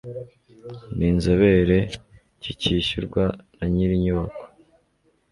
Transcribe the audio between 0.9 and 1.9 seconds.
n inzobere